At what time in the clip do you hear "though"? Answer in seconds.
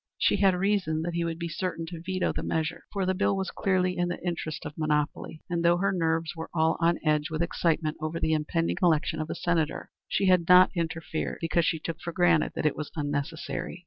5.63-5.77